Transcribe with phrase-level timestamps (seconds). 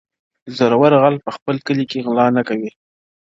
[0.57, 2.69] •زورور غل په خپل کلي کي غلا نه کوي-